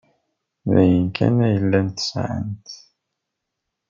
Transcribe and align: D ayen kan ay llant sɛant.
D 0.69 0.71
ayen 0.81 1.07
kan 1.17 1.35
ay 1.47 1.55
llant 1.65 2.05
sɛant. 2.09 2.67